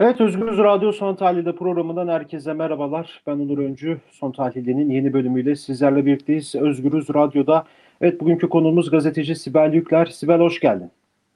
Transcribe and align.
Evet 0.00 0.20
Özgürüz 0.20 0.58
Radyo 0.58 0.92
Son 0.92 1.14
Tahlil'de 1.14 1.54
programından 1.54 2.08
herkese 2.08 2.52
merhabalar. 2.52 3.22
Ben 3.26 3.32
Onur 3.32 3.58
Öncü. 3.58 4.00
Son 4.10 4.32
Tahlil'de'nin 4.32 4.90
yeni 4.90 5.12
bölümüyle 5.12 5.56
sizlerle 5.56 6.06
birlikteyiz. 6.06 6.54
Özgürüz 6.54 7.08
Radyo'da. 7.14 7.64
Evet 8.00 8.20
bugünkü 8.20 8.48
konuğumuz 8.48 8.90
gazeteci 8.90 9.34
Sibel 9.34 9.74
Yükler. 9.74 10.06
Sibel 10.06 10.40
hoş 10.40 10.60
geldin. 10.60 10.90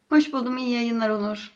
Hoş 0.09 0.33
buldum. 0.33 0.59
İyi 0.59 0.71
yayınlar 0.71 1.11
Onur. 1.11 1.53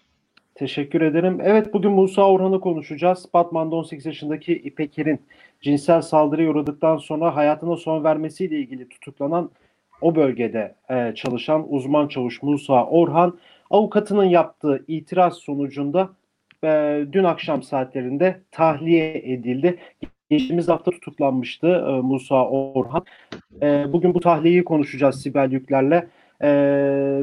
Teşekkür 0.54 1.00
ederim. 1.00 1.38
Evet 1.42 1.74
bugün 1.74 1.90
Musa 1.92 2.30
Orhan'ı 2.30 2.60
konuşacağız. 2.60 3.26
Batman'da 3.34 3.76
18 3.76 4.06
yaşındaki 4.06 4.52
İpek 4.52 4.98
Er'in 4.98 5.20
cinsel 5.60 6.02
saldırıya 6.02 6.50
uğradıktan 6.50 6.96
sonra 6.96 7.36
hayatına 7.36 7.76
son 7.76 8.04
vermesiyle 8.04 8.58
ilgili 8.58 8.88
tutuklanan 8.88 9.50
o 10.00 10.14
bölgede 10.14 10.74
e, 10.90 11.14
çalışan 11.14 11.66
uzman 11.68 12.08
çavuş 12.08 12.42
Musa 12.42 12.86
Orhan 12.86 13.38
avukatının 13.70 14.24
yaptığı 14.24 14.84
itiraz 14.88 15.34
sonucunda 15.34 16.10
e, 16.64 17.04
dün 17.12 17.24
akşam 17.24 17.62
saatlerinde 17.62 18.40
tahliye 18.50 19.22
edildi. 19.24 19.78
Geçtiğimiz 20.30 20.68
hafta 20.68 20.90
tutuklanmıştı 20.90 21.66
e, 21.66 21.90
Musa 21.90 22.48
Orhan. 22.48 23.04
E, 23.62 23.92
bugün 23.92 24.14
bu 24.14 24.20
tahliyeyi 24.20 24.64
konuşacağız 24.64 25.22
Sibel 25.22 25.52
Yükler'le. 25.52 26.02
E, 26.40 26.48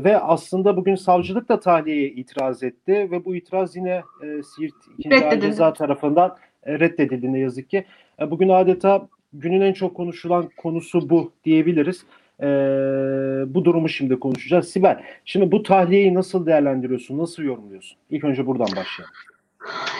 ve 0.04 0.20
aslında 0.20 0.78
bugün 0.78 0.96
savcılık 0.96 1.50
da 1.50 1.60
tahliyeye 1.60 2.10
itiraz 2.10 2.64
etti 2.64 3.08
ve 3.12 3.26
bu 3.26 3.36
itiraz 3.36 3.76
yine 3.76 4.04
e, 4.24 4.44
Siirt 4.44 4.74
2. 4.98 5.26
Ağır 5.26 5.42
Ceza 5.42 5.74
tarafından 5.74 6.38
e, 6.64 6.80
reddedildi 6.80 7.34
ne 7.34 7.40
yazık 7.40 7.70
ki. 7.70 7.86
E, 8.22 8.32
bugün 8.32 8.50
adeta 8.50 9.08
günün 9.34 9.62
en 9.62 9.74
çok 9.74 9.96
konuşulan 9.96 10.50
konusu 10.58 11.10
bu 11.10 11.32
diyebiliriz. 11.44 12.06
E, 12.44 12.48
bu 13.54 13.66
durumu 13.66 13.90
şimdi 13.90 14.20
konuşacağız. 14.20 14.70
Sibel, 14.70 15.04
şimdi 15.26 15.52
bu 15.52 15.64
tahliyeyi 15.64 16.14
nasıl 16.14 16.46
değerlendiriyorsun, 16.46 17.18
nasıl 17.18 17.44
yorumluyorsun? 17.44 17.98
İlk 18.10 18.24
önce 18.24 18.46
buradan 18.46 18.68
başlayalım. 18.68 19.16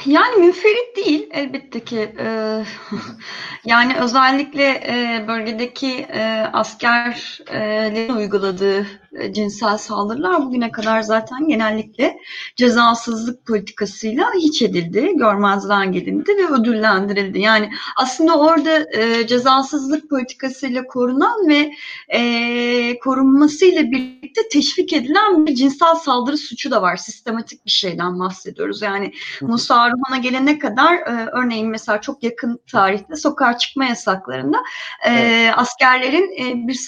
Yani 0.06 0.46
münferit 0.46 0.98
değil 0.98 1.30
elbette 1.34 1.80
ki. 1.80 2.10
Ee, 2.20 2.64
yani 3.66 3.96
özellikle 4.02 4.64
e, 4.64 5.26
bölgedeki 5.28 6.06
e, 6.14 6.48
askerlerin 6.54 8.16
uyguladığı 8.16 8.86
cinsel 9.32 9.78
saldırılar 9.78 10.46
bugüne 10.46 10.72
kadar 10.72 11.02
zaten 11.02 11.48
genellikle 11.48 12.18
cezasızlık 12.56 13.46
politikasıyla 13.46 14.32
hiç 14.36 14.62
edildi, 14.62 15.12
görmezden 15.16 15.92
gelindi 15.92 16.32
ve 16.38 16.54
ödüllendirildi. 16.54 17.40
Yani 17.40 17.70
aslında 17.98 18.40
orada 18.40 19.00
e, 19.00 19.28
cezasızlık 19.28 20.10
politikasıyla 20.10 20.88
korunan 20.88 21.48
ve 21.48 21.72
e, 22.08 23.00
korunmasıyla 23.00 23.84
birlikte 23.84 24.42
teşvik 24.52 24.94
edilen 24.94 25.46
bir 25.46 25.56
cinsel 25.56 25.96
saldırı 25.96 26.38
suçu 26.38 26.72
da 26.72 26.82
var. 26.82 26.98
Sistematik 26.98 27.66
bir 27.66 27.72
şeyden 27.72 28.20
bahsediyoruz. 28.20 28.82
Yani 28.82 29.14
Musa 29.42 29.76
Arman'a 29.76 30.18
gelene 30.18 30.60
kadar 30.60 30.94
e, 30.94 31.30
örneğin 31.32 31.70
mesela 31.70 32.02
çok 32.02 32.24
yakın 32.24 32.60
tarihte 32.72 33.16
sokağa 33.16 33.58
çıkma 33.58 33.86
yasaklarında 33.86 34.58
e, 35.06 35.14
evet. 35.14 35.54
askerlerin 35.58 36.32
e, 36.40 36.68
bir 36.68 36.80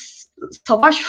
savaş 0.67 1.05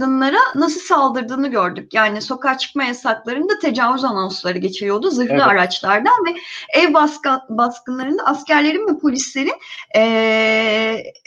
kadınlara 0.00 0.38
nasıl 0.54 0.80
saldırdığını 0.80 1.48
gördük. 1.48 1.94
Yani 1.94 2.22
sokağa 2.22 2.58
çıkma 2.58 2.84
yasaklarında 2.84 3.58
tecavüz 3.58 4.04
anonsları 4.04 4.58
geçiyordu 4.58 5.10
zırhlı 5.10 5.32
evet. 5.32 5.42
araçlardan 5.42 6.14
ve 6.26 6.40
ev 6.80 6.94
baskı, 6.94 7.30
baskınlarında 7.48 8.22
askerlerin 8.22 8.94
ve 8.94 8.98
polislerin 8.98 9.54
e, 9.96 10.00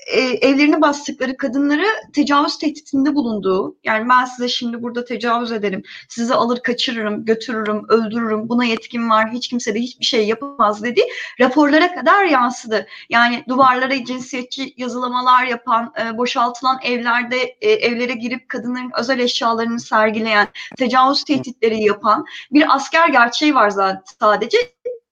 e, 0.07 0.19
evlerini 0.19 0.81
bastıkları 0.81 1.37
kadınlara 1.37 1.85
tecavüz 2.13 2.57
tehditinde 2.57 3.15
bulunduğu, 3.15 3.75
yani 3.83 4.09
ben 4.09 4.25
size 4.25 4.47
şimdi 4.47 4.83
burada 4.83 5.05
tecavüz 5.05 5.51
ederim, 5.51 5.83
sizi 6.09 6.33
alır 6.33 6.59
kaçırırım, 6.63 7.25
götürürüm, 7.25 7.85
öldürürüm, 7.89 8.49
buna 8.49 8.65
yetkim 8.65 9.09
var, 9.09 9.31
hiç 9.31 9.47
kimse 9.47 9.75
de 9.75 9.79
hiçbir 9.79 10.05
şey 10.05 10.27
yapamaz 10.27 10.83
dedi. 10.83 11.01
Raporlara 11.39 11.95
kadar 11.95 12.25
yansıdı. 12.25 12.87
Yani 13.09 13.43
duvarlara 13.47 14.05
cinsiyetçi 14.05 14.73
yazılamalar 14.77 15.45
yapan, 15.45 15.93
e, 16.01 16.17
boşaltılan 16.17 16.79
evlerde 16.83 17.37
e, 17.61 17.71
evlere 17.71 18.13
girip 18.13 18.49
kadınların 18.63 18.91
özel 18.99 19.19
eşyalarını 19.19 19.79
sergileyen, 19.79 20.47
tecavüz 20.77 21.23
tehditleri 21.23 21.83
yapan 21.83 22.25
bir 22.51 22.75
asker 22.75 23.09
gerçeği 23.09 23.55
var 23.55 23.69
zaten 23.69 24.03
sadece. 24.19 24.57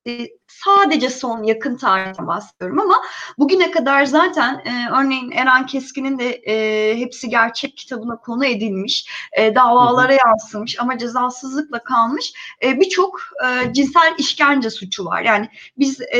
E, 0.08 0.28
sadece 0.66 1.10
son 1.10 1.44
yakın 1.44 1.78
tarihten 1.78 2.28
bahsediyorum 2.28 2.80
ama 2.80 2.96
bugüne 3.38 3.72
kadar 3.72 4.06
zaten 4.06 4.54
e, 4.66 4.90
örneğin 5.00 5.32
Eren 5.32 5.66
Keskin'in 5.66 6.20
de 6.20 6.30
e, 6.30 6.98
hepsi 6.98 7.30
gerçek 7.30 7.78
kitabına 7.78 8.18
konu 8.18 8.46
edilmiş, 8.46 9.10
e, 9.38 9.56
davalara 9.56 10.18
yansımış 10.26 10.80
ama 10.80 10.98
cezasızlıkla 10.98 11.84
kalmış 11.84 12.34
e, 12.64 12.80
birçok 12.80 13.20
e, 13.46 13.74
cinsel 13.74 14.16
işkence 14.18 14.70
suçu 14.70 15.06
var. 15.06 15.22
Yani 15.22 15.50
biz 15.78 16.02
e, 16.02 16.20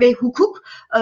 ve 0.00 0.12
hukuk 0.12 0.62
e, 0.96 1.00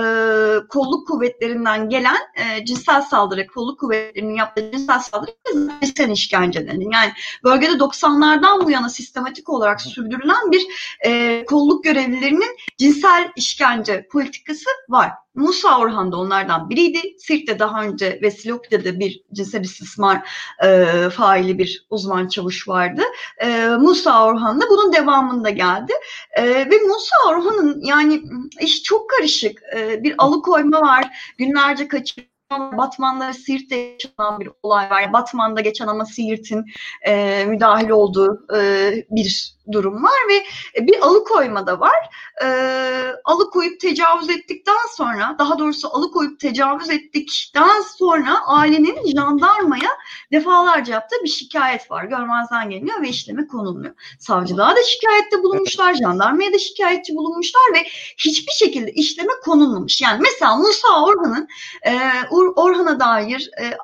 kolluk 0.68 1.08
kuvvetlerinden 1.08 1.88
gelen 1.88 2.18
e, 2.36 2.64
cinsel 2.64 3.02
saldırı, 3.02 3.46
kolluk 3.46 3.80
kuvvetlerinin 3.80 4.34
yaptığı 4.34 4.70
cinsel 4.72 4.98
saldırı 4.98 5.30
cinsel 5.82 6.10
işkence 6.10 6.66
denir. 6.66 6.88
Yani 6.92 7.12
bölgede 7.44 7.72
90'lardan 7.72 8.64
bu 8.64 8.70
yana 8.70 8.88
sistematik 8.88 9.48
olarak 9.48 9.80
sürdürülen 9.80 10.52
bir 10.52 10.62
e, 11.04 11.44
kolluk 11.44 11.84
görevlilerinin 11.84 12.56
cinsel 12.78 13.32
işkence 13.36 14.08
politikası 14.12 14.70
var. 14.88 15.10
Musa 15.34 15.78
Orhan 15.78 16.12
da 16.12 16.16
onlardan 16.16 16.70
biriydi. 16.70 16.98
Sirt'te 17.18 17.58
daha 17.58 17.82
önce 17.82 18.18
ve 18.22 18.30
Silopi'de 18.30 19.00
bir 19.00 19.22
cinsel 19.32 19.60
istismar 19.64 20.28
e, 20.64 20.86
faili 21.10 21.58
bir 21.58 21.86
uzman 21.90 22.28
çavuş 22.28 22.68
vardı. 22.68 23.02
E, 23.38 23.66
Musa 23.66 24.24
Orhan 24.26 24.60
da 24.60 24.64
bunun 24.70 24.92
devamında 24.92 25.50
geldi. 25.50 25.92
E, 26.32 26.44
ve 26.44 26.78
Musa 26.88 27.16
Orhan'ın 27.28 27.80
yani 27.84 28.22
iş 28.60 28.82
çok 28.82 29.10
karışık. 29.10 29.62
E, 29.76 30.02
bir 30.02 30.14
alıkoyma 30.18 30.80
var. 30.80 31.34
Günlerce 31.38 31.88
kaçırıyor 31.88 32.32
Batman'da 32.58 33.32
Siirt'te 33.32 33.76
yaşanan 33.76 34.40
bir 34.40 34.48
olay 34.62 34.90
var. 34.90 35.12
Batman'da 35.12 35.60
geçen 35.60 35.86
ama 35.86 36.04
Siirt'in 36.04 36.64
e, 37.06 37.44
müdahil 37.44 37.88
olduğu 37.88 38.46
e, 38.56 38.92
bir 39.10 39.54
durum 39.72 40.04
var 40.04 40.18
ve 40.28 40.44
bir 40.86 41.06
alıkoyma 41.06 41.66
da 41.66 41.80
var. 41.80 42.10
E, 42.44 42.46
alıkoyup 43.24 43.80
tecavüz 43.80 44.30
ettikten 44.30 44.86
sonra, 44.96 45.36
daha 45.38 45.58
doğrusu 45.58 45.96
alıkoyup 45.96 46.40
tecavüz 46.40 46.90
ettikten 46.90 47.80
sonra 47.98 48.46
ailenin 48.46 49.16
jandarmaya 49.16 49.90
defalarca 50.32 50.94
yaptığı 50.94 51.16
bir 51.24 51.28
şikayet 51.28 51.90
var. 51.90 52.04
Görmezden 52.04 52.70
geliniyor 52.70 53.02
ve 53.02 53.08
işleme 53.08 53.46
konulmuyor. 53.46 53.94
Savcılığa 54.18 54.76
da 54.76 54.82
şikayette 54.82 55.42
bulunmuşlar, 55.42 55.94
jandarmaya 55.94 56.52
da 56.52 56.58
şikayetçi 56.58 57.14
bulunmuşlar 57.16 57.62
ve 57.74 57.84
hiçbir 58.16 58.52
şekilde 58.52 58.92
işleme 58.92 59.32
konulmamış. 59.44 60.02
Yani 60.02 60.20
mesela 60.22 60.56
Musa 60.56 61.04
Orhan'ın 61.04 61.48
e, 61.86 62.00
Orhan'a 62.56 63.00
dair 63.00 63.50
e, 63.58 63.64
e, 63.64 63.76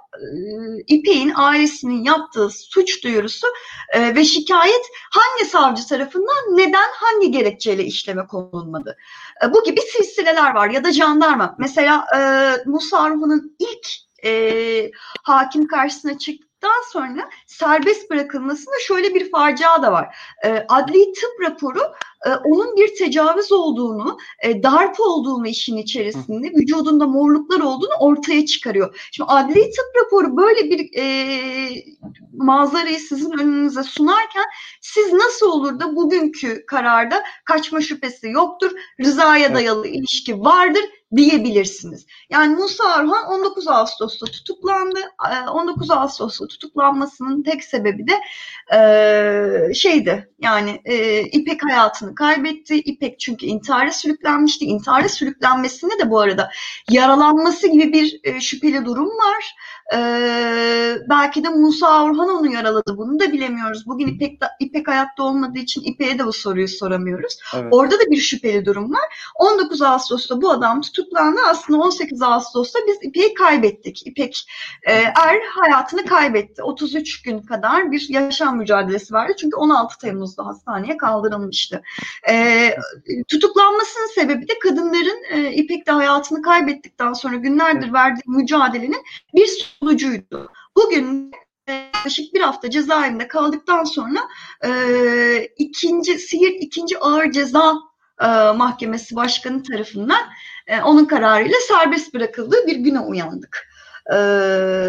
İpek'in 0.86 1.32
ailesinin 1.34 2.04
yaptığı 2.04 2.50
suç 2.50 3.04
duyurusu 3.04 3.46
e, 3.92 4.14
ve 4.14 4.24
şikayet 4.24 4.82
hangi 5.10 5.50
savcı 5.50 5.86
tarafından 5.86 6.56
neden 6.56 6.88
hangi 6.92 7.30
gerekçeyle 7.30 7.84
işleme 7.84 8.26
konulmadı? 8.26 8.96
E, 9.44 9.52
bu 9.52 9.64
gibi 9.64 9.80
silsileler 9.80 10.54
var 10.54 10.70
ya 10.70 10.84
da 10.84 10.92
jandarma. 10.92 11.56
Mesela 11.58 12.06
e, 12.16 12.20
Musa 12.66 12.96
Orhan'ın 12.96 13.56
ilk 13.58 13.86
e, 14.24 14.90
hakim 15.22 15.66
karşısına 15.66 16.18
çık 16.18 16.47
daha 16.62 16.82
sonra 16.92 17.30
serbest 17.46 18.10
bırakılmasında 18.10 18.74
şöyle 18.86 19.14
bir 19.14 19.30
facia 19.30 19.82
da 19.82 19.92
var. 19.92 20.16
E, 20.44 20.66
adli 20.68 21.12
tıp 21.12 21.50
raporu 21.50 21.82
e, 22.26 22.30
onun 22.30 22.76
bir 22.76 22.96
tecavüz 22.96 23.52
olduğunu, 23.52 24.18
e, 24.42 24.62
darp 24.62 25.00
olduğunu 25.00 25.46
işin 25.46 25.76
içerisinde, 25.76 26.46
vücudunda 26.46 27.06
morluklar 27.06 27.60
olduğunu 27.60 27.94
ortaya 28.00 28.46
çıkarıyor. 28.46 29.08
Şimdi 29.12 29.30
adli 29.30 29.54
tıp 29.54 30.04
raporu 30.04 30.36
böyle 30.36 30.70
bir 30.70 30.90
e, 30.98 31.84
manzarayı 32.32 33.00
sizin 33.00 33.38
önünüze 33.38 33.82
sunarken 33.82 34.44
siz 34.80 35.12
nasıl 35.12 35.46
olur 35.46 35.80
da 35.80 35.96
bugünkü 35.96 36.66
kararda 36.66 37.22
kaçma 37.44 37.80
şüphesi 37.80 38.28
yoktur, 38.28 38.70
rızaya 39.00 39.54
dayalı 39.54 39.88
ilişki 39.88 40.40
vardır 40.40 40.84
diyebilirsiniz. 41.16 42.06
Yani 42.30 42.56
Musa 42.56 42.84
Arhan 42.84 43.26
19 43.26 43.68
Ağustos'ta 43.68 44.26
tutuklandı. 44.26 44.98
19 45.52 45.90
Ağustos'ta 45.90 46.46
tutuklanmasının 46.46 47.42
tek 47.42 47.64
sebebi 47.64 48.06
de 48.08 48.14
e, 48.76 49.74
şeydi 49.74 50.30
yani 50.38 50.80
e, 50.84 51.22
İpek 51.22 51.64
hayatını 51.64 52.14
kaybetti. 52.14 52.76
İpek 52.76 53.20
çünkü 53.20 53.46
intihara 53.46 53.92
sürüklenmişti. 53.92 54.64
İntihara 54.64 55.08
sürüklenmesinde 55.08 55.98
de 55.98 56.10
bu 56.10 56.20
arada 56.20 56.50
yaralanması 56.90 57.68
gibi 57.68 57.92
bir 57.92 58.20
e, 58.24 58.40
şüpheli 58.40 58.84
durum 58.84 59.08
var. 59.08 59.54
Ee, 59.94 60.96
belki 61.10 61.44
de 61.44 61.48
Musa 61.48 62.04
Orhan 62.04 62.28
onu 62.28 62.52
yaraladı. 62.52 62.96
Bunu 62.96 63.20
da 63.20 63.32
bilemiyoruz. 63.32 63.86
Bugün 63.86 64.06
İpek, 64.06 64.40
İpek 64.60 64.88
hayatta 64.88 65.22
olmadığı 65.22 65.58
için 65.58 65.82
İpek'e 65.82 66.18
de 66.18 66.26
bu 66.26 66.32
soruyu 66.32 66.68
soramıyoruz. 66.68 67.38
Evet. 67.54 67.66
Orada 67.70 67.94
da 67.94 68.10
bir 68.10 68.16
şüpheli 68.16 68.64
durum 68.64 68.92
var. 68.92 69.30
19 69.34 69.82
Ağustos'ta 69.82 70.42
bu 70.42 70.50
adam 70.50 70.80
tutuklandı 70.80 70.97
tutuklandı. 70.98 71.40
Aslında 71.46 71.78
18 71.82 72.22
Ağustos'ta 72.22 72.78
biz 72.86 72.98
İpek'i 73.02 73.34
kaybettik. 73.34 74.06
İpek 74.06 74.48
e, 74.82 74.92
Er 74.92 75.40
hayatını 75.54 76.06
kaybetti. 76.06 76.62
33 76.62 77.22
gün 77.22 77.42
kadar 77.42 77.92
bir 77.92 78.06
yaşam 78.08 78.58
mücadelesi 78.58 79.14
verdi. 79.14 79.34
Çünkü 79.40 79.56
16 79.56 79.98
Temmuz'da 79.98 80.46
hastaneye 80.46 80.96
kaldırılmıştı. 80.96 81.82
E, 82.28 82.70
tutuklanmasının 83.28 84.06
sebebi 84.14 84.48
de 84.48 84.58
kadınların 84.58 85.24
e, 85.30 85.52
İpek'te 85.52 85.92
hayatını 85.92 86.42
kaybettikten 86.42 87.12
sonra 87.12 87.36
günlerdir 87.36 87.92
verdiği 87.92 88.22
mücadelenin 88.26 89.02
bir 89.34 89.76
sonucuydu. 89.80 90.52
Bugün 90.76 91.32
yaklaşık 91.68 92.34
bir 92.34 92.40
hafta 92.40 92.70
cezaevinde 92.70 93.28
kaldıktan 93.28 93.84
sonra 93.84 94.20
e, 94.64 94.70
ikinci 95.58 96.18
Siirt 96.18 96.62
ikinci 96.62 96.98
ağır 96.98 97.30
ceza 97.30 97.72
e, 97.72 97.97
mahkemesi 98.56 99.16
başkanı 99.16 99.62
tarafından 99.62 100.20
e, 100.66 100.80
onun 100.80 101.04
kararıyla 101.04 101.56
serbest 101.68 102.14
bırakıldığı 102.14 102.66
bir 102.66 102.76
güne 102.76 103.00
uyandık. 103.00 103.68
E, 104.12 104.16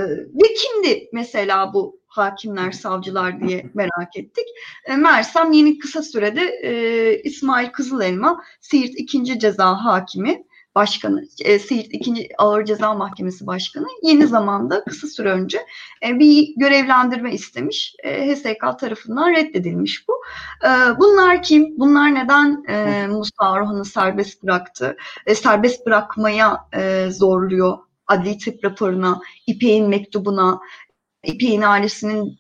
ve 0.10 0.54
kimdi 0.58 1.10
mesela 1.14 1.74
bu 1.74 2.00
hakimler, 2.08 2.72
savcılar 2.72 3.42
diye 3.42 3.66
merak 3.74 4.18
ettik. 4.18 4.46
E, 4.86 4.96
Mersem 4.96 5.52
yeni 5.52 5.78
kısa 5.78 6.04
sürede 6.04 6.42
e, 6.42 7.22
İsmail 7.24 7.70
Kızılelma, 7.70 8.44
Siirt 8.62 8.94
ikinci 8.98 9.40
ceza 9.40 9.86
hakimi, 9.86 10.44
başkanı, 10.80 11.24
e, 11.46 11.60
Siirt 11.60 11.88
2. 11.92 12.30
Ağır 12.38 12.66
Ceza 12.66 12.94
Mahkemesi 12.94 13.48
Başkanı 13.48 13.88
yeni 14.04 14.28
zamanda 14.28 14.84
kısa 14.84 15.08
süre 15.08 15.32
önce 15.32 15.66
e, 16.08 16.20
bir 16.20 16.54
görevlendirme 16.58 17.34
istemiş. 17.34 17.96
E, 18.04 18.36
HSK 18.36 18.80
tarafından 18.80 19.32
reddedilmiş 19.32 20.08
bu. 20.08 20.14
E, 20.66 20.70
bunlar 21.00 21.44
kim? 21.44 21.80
Bunlar 21.80 22.16
neden 22.16 22.64
e, 22.70 23.08
Musa 23.08 23.52
Orhan'ı 23.52 23.86
serbest 23.86 24.44
bıraktı? 24.44 24.98
E, 25.26 25.36
serbest 25.36 25.86
bırakmaya 25.86 26.58
e, 26.74 27.08
zorluyor 27.12 27.78
adli 28.08 28.38
tıp 28.38 28.66
raporuna, 28.66 29.22
İpek'in 29.48 29.90
mektubuna, 29.90 30.60
İpek'in 31.24 31.62
ailesinin 31.62 32.40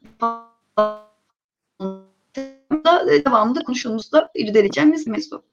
devamında 3.25 3.63
konuştuğumuzda 3.63 4.31
irdeleyeceğimiz 4.35 5.07
mevzu. 5.07 5.43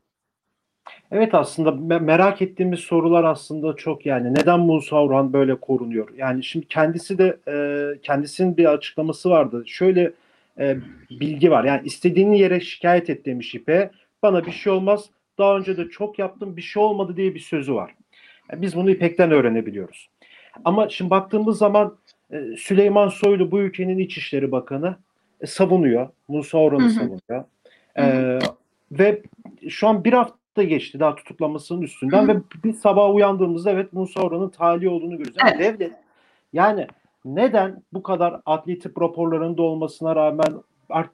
Evet 1.12 1.34
aslında 1.34 1.98
merak 1.98 2.42
ettiğimiz 2.42 2.80
sorular 2.80 3.24
aslında 3.24 3.76
çok 3.76 4.06
yani 4.06 4.34
neden 4.34 4.60
Musa 4.60 4.96
Orhan 4.96 5.32
böyle 5.32 5.54
korunuyor? 5.54 6.08
Yani 6.16 6.44
şimdi 6.44 6.68
kendisi 6.68 7.18
de 7.18 7.38
e, 7.48 7.98
kendisinin 8.02 8.56
bir 8.56 8.72
açıklaması 8.72 9.30
vardı. 9.30 9.62
Şöyle 9.66 10.12
e, 10.58 10.76
bilgi 11.10 11.50
var 11.50 11.64
yani 11.64 11.80
istediğini 11.84 12.38
yere 12.38 12.60
şikayet 12.60 13.10
et 13.10 13.26
demiş 13.26 13.54
İpe. 13.54 13.90
Bana 14.22 14.46
bir 14.46 14.52
şey 14.52 14.72
olmaz. 14.72 15.04
Daha 15.38 15.56
önce 15.56 15.76
de 15.76 15.88
çok 15.88 16.18
yaptım 16.18 16.56
bir 16.56 16.62
şey 16.62 16.82
olmadı 16.82 17.16
diye 17.16 17.34
bir 17.34 17.40
sözü 17.40 17.74
var. 17.74 17.94
Yani 18.52 18.62
biz 18.62 18.76
bunu 18.76 18.90
İpek'ten 18.90 19.30
öğrenebiliyoruz. 19.30 20.08
Ama 20.64 20.88
şimdi 20.88 21.10
baktığımız 21.10 21.58
zaman 21.58 21.96
e, 22.30 22.56
Süleyman 22.56 23.08
Soylu 23.08 23.50
bu 23.50 23.60
ülkenin 23.60 23.98
İçişleri 23.98 24.52
Bakanı 24.52 24.96
e, 25.40 25.46
savunuyor. 25.46 26.08
Musa 26.28 26.58
Orhan'ı 26.58 26.90
savunuyor. 26.90 27.44
E, 27.98 28.38
ve 28.92 29.22
şu 29.68 29.88
an 29.88 30.04
bir 30.04 30.12
hafta 30.12 30.45
da 30.56 30.62
geçti 30.62 31.00
daha 31.00 31.14
tutuklanmasının 31.14 31.82
üstünden 31.82 32.22
Hı. 32.22 32.28
ve 32.28 32.40
bir 32.64 32.72
sabah 32.72 33.14
uyandığımızda 33.14 33.70
evet 33.70 33.92
Musa 33.92 34.20
Orhan'ın 34.20 34.48
tali 34.48 34.88
olduğunu 34.88 35.16
görüyoruz. 35.16 35.36
Yani 35.44 35.56
evet. 35.60 35.80
devlet 35.80 35.92
yani 36.52 36.86
neden 37.24 37.82
bu 37.92 38.02
kadar 38.02 38.40
adli 38.46 38.78
tıp 38.78 39.02
raporlarında 39.02 39.62
olmasına 39.62 40.16
rağmen 40.16 40.62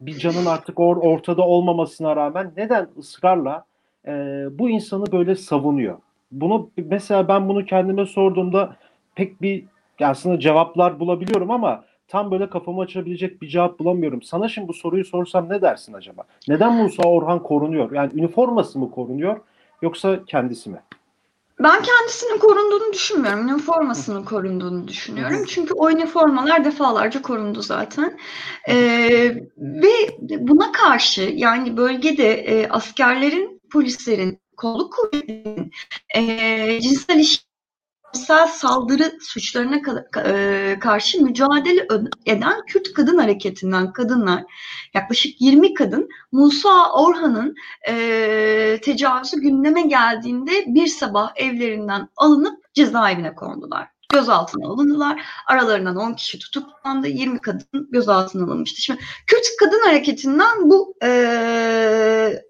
bir 0.00 0.18
canın 0.18 0.46
artık 0.46 0.80
or, 0.80 0.96
ortada 0.96 1.42
olmamasına 1.42 2.16
rağmen 2.16 2.52
neden 2.56 2.88
ısrarla 2.98 3.64
e, 4.06 4.12
bu 4.58 4.70
insanı 4.70 5.12
böyle 5.12 5.34
savunuyor? 5.34 5.98
Bunu 6.32 6.70
mesela 6.76 7.28
ben 7.28 7.48
bunu 7.48 7.64
kendime 7.64 8.06
sorduğumda 8.06 8.76
pek 9.14 9.42
bir 9.42 9.64
aslında 10.00 10.40
cevaplar 10.40 11.00
bulabiliyorum 11.00 11.50
ama 11.50 11.84
tam 12.12 12.30
böyle 12.30 12.50
kafamı 12.50 12.80
açabilecek 12.80 13.42
bir 13.42 13.48
cevap 13.48 13.78
bulamıyorum. 13.78 14.22
Sana 14.22 14.48
şimdi 14.48 14.68
bu 14.68 14.74
soruyu 14.74 15.04
sorsam 15.04 15.48
ne 15.48 15.62
dersin 15.62 15.92
acaba? 15.92 16.22
Neden 16.48 16.74
Musa 16.74 17.02
Orhan 17.02 17.42
korunuyor? 17.42 17.92
Yani 17.92 18.10
üniforması 18.14 18.78
mı 18.78 18.90
korunuyor 18.90 19.40
yoksa 19.82 20.24
kendisi 20.24 20.70
mi? 20.70 20.82
Ben 21.58 21.82
kendisinin 21.82 22.38
korunduğunu 22.38 22.92
düşünmüyorum. 22.92 23.48
Üniformasının 23.48 24.24
korunduğunu 24.24 24.88
düşünüyorum. 24.88 25.44
Çünkü 25.48 25.74
o 25.74 25.90
üniformalar 25.90 26.64
defalarca 26.64 27.22
korundu 27.22 27.62
zaten. 27.62 28.18
Ee, 28.68 29.34
ve 29.58 29.92
buna 30.38 30.72
karşı 30.72 31.22
yani 31.22 31.76
bölgede 31.76 32.32
e, 32.32 32.68
askerlerin, 32.68 33.60
polislerin, 33.72 34.40
kolluk 34.56 34.92
kuvvetlerinin 34.92 35.70
e, 36.16 36.80
cinsel 36.80 37.16
ilişki 37.16 37.51
cinsel 38.14 38.46
saldırı 38.46 39.12
suçlarına 39.20 39.80
e, 40.24 40.78
karşı 40.80 41.24
mücadele 41.24 41.88
eden 42.26 42.66
Kürt 42.66 42.92
Kadın 42.92 43.18
Hareketi'nden 43.18 43.92
kadınlar, 43.92 44.44
yaklaşık 44.94 45.40
20 45.40 45.74
kadın 45.74 46.08
Musa 46.32 46.92
Orhan'ın 46.92 47.54
e, 47.88 48.78
tecavüzü 48.82 49.40
gündeme 49.40 49.82
geldiğinde 49.82 50.64
bir 50.66 50.86
sabah 50.86 51.32
evlerinden 51.36 52.08
alınıp 52.16 52.74
cezaevine 52.74 53.34
kondular 53.34 53.88
gözaltına 54.12 54.68
alındılar. 54.68 55.22
Aralarından 55.46 55.96
10 55.96 56.14
kişi 56.14 56.38
tutuklandı. 56.38 57.08
20 57.08 57.38
kadın 57.38 57.88
gözaltına 57.90 58.44
alınmıştı. 58.44 58.82
Şimdi 58.82 59.00
Kürt 59.26 59.46
Kadın 59.60 59.80
Hareketi'nden 59.80 60.70
bu 60.70 60.94
e, 61.02 61.08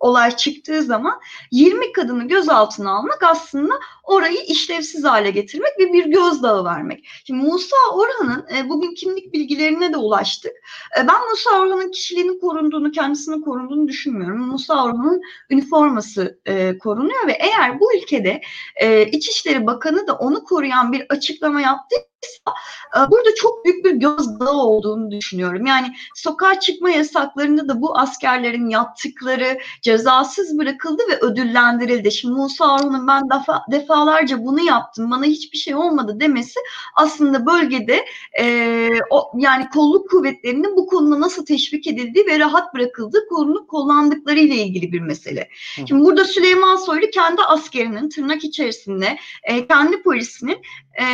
olay 0.00 0.36
çıktığı 0.36 0.82
zaman 0.82 1.20
20 1.50 1.92
kadını 1.92 2.28
gözaltına 2.28 2.90
almak 2.90 3.22
aslında 3.22 3.74
orayı 4.02 4.42
işlevsiz 4.42 5.04
hale 5.04 5.30
getirmek 5.30 5.78
ve 5.78 5.92
bir 5.92 6.06
gözdağı 6.06 6.64
vermek. 6.64 7.06
Şimdi 7.26 7.44
Musa 7.44 7.76
Orhan'ın 7.94 8.46
e, 8.56 8.68
bugün 8.68 8.94
kimlik 8.94 9.32
bilgilerine 9.32 9.92
de 9.92 9.96
ulaştık. 9.96 10.52
E, 10.98 11.08
ben 11.08 11.28
Musa 11.30 11.50
Orhan'ın 11.50 11.90
kişiliğinin 11.90 12.40
korunduğunu, 12.40 12.90
kendisinin 12.90 13.42
korunduğunu 13.42 13.88
düşünmüyorum. 13.88 14.40
Musa 14.40 14.84
Orhan'ın 14.84 15.22
üniforması 15.50 16.40
e, 16.46 16.78
korunuyor 16.78 17.26
ve 17.26 17.32
eğer 17.32 17.80
bu 17.80 17.96
ülkede 17.96 18.40
e, 18.76 19.06
İçişleri 19.06 19.66
Bakanı 19.66 20.06
da 20.06 20.14
onu 20.14 20.44
koruyan 20.44 20.92
bir 20.92 21.06
açıklama 21.08 21.60
yaptıysa 21.60 22.02
e, 22.02 22.11
burada 23.10 23.34
çok 23.34 23.64
büyük 23.64 23.84
bir 23.84 23.90
gözdağı 23.90 24.52
olduğunu 24.52 25.10
düşünüyorum. 25.10 25.66
Yani 25.66 25.94
sokağa 26.14 26.60
çıkma 26.60 26.90
yasaklarında 26.90 27.68
da 27.68 27.82
bu 27.82 27.98
askerlerin 27.98 28.68
yaptıkları 28.68 29.58
cezasız 29.82 30.58
bırakıldı 30.58 31.02
ve 31.10 31.18
ödüllendirildi. 31.20 32.12
Şimdi 32.12 32.34
Musa 32.34 32.74
Orhan'ın 32.74 33.06
ben 33.06 33.30
defa, 33.30 33.64
defalarca 33.70 34.44
bunu 34.44 34.60
yaptım 34.64 35.10
bana 35.10 35.24
hiçbir 35.24 35.58
şey 35.58 35.74
olmadı 35.74 36.20
demesi 36.20 36.60
aslında 36.94 37.46
bölgede 37.46 38.04
e, 38.40 38.88
o, 39.10 39.32
yani 39.38 39.68
kolluk 39.74 40.10
kuvvetlerinin 40.10 40.76
bu 40.76 40.86
konuda 40.86 41.20
nasıl 41.20 41.46
teşvik 41.46 41.86
edildiği 41.86 42.26
ve 42.26 42.38
rahat 42.38 42.74
bırakıldığı 42.74 43.28
konuyu 43.28 43.66
kullandıkları 43.66 44.38
ile 44.38 44.54
ilgili 44.54 44.92
bir 44.92 45.00
mesele. 45.00 45.48
Hı. 45.76 45.82
Şimdi 45.88 46.04
burada 46.04 46.24
Süleyman 46.24 46.76
Soylu 46.76 47.10
kendi 47.10 47.42
askerinin 47.42 48.08
tırnak 48.08 48.44
içerisinde 48.44 49.18
e, 49.44 49.66
kendi 49.66 50.02
polisinin 50.02 50.58
e, 51.00 51.04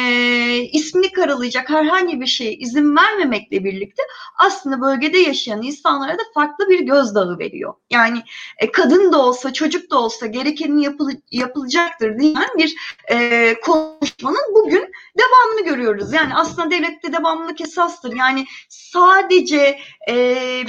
ismini 0.98 1.12
karalayacak 1.12 1.70
herhangi 1.70 2.20
bir 2.20 2.26
şeye 2.26 2.52
izin 2.52 2.96
vermemekle 2.96 3.64
birlikte 3.64 4.02
aslında 4.38 4.80
bölgede 4.80 5.18
yaşayan 5.18 5.62
insanlara 5.62 6.12
da 6.12 6.22
farklı 6.34 6.68
bir 6.68 6.80
gözdağı 6.80 7.38
veriyor. 7.38 7.74
Yani 7.90 8.22
e, 8.58 8.72
kadın 8.72 9.12
da 9.12 9.18
olsa 9.18 9.52
çocuk 9.52 9.90
da 9.90 9.98
olsa 9.98 10.26
gerekenin 10.26 10.78
yapıl 10.78 11.10
yapılacaktır 11.30 12.18
diyen 12.18 12.48
bir 12.58 12.74
e, 13.10 13.54
konuşmanın 13.60 14.54
bugün 14.54 14.92
devamını 15.18 15.64
görüyoruz. 15.64 16.12
Yani 16.12 16.34
aslında 16.34 16.70
devlette 16.70 17.12
devamlılık 17.12 17.60
esastır. 17.60 18.16
Yani 18.16 18.46
sadece 18.68 19.78
e, 20.08 20.64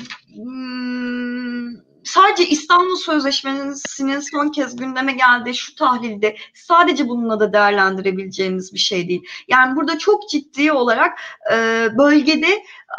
sadece 2.30 2.50
İstanbul 2.50 2.96
Sözleşmesi'nin 2.96 4.20
son 4.20 4.50
kez 4.50 4.76
gündeme 4.76 5.12
geldiği 5.12 5.56
şu 5.56 5.76
tahlilde 5.76 6.38
sadece 6.54 7.10
bununla 7.10 7.40
da 7.40 7.54
değerlendirebileceğimiz 7.54 8.74
bir 8.74 8.80
şey 8.80 9.10
değil. 9.10 9.24
Yani 9.48 9.76
burada 9.76 9.98
çok 9.98 10.30
ciddi 10.30 10.72
olarak 10.72 11.20
e, 11.54 11.88
bölgede 11.98 12.48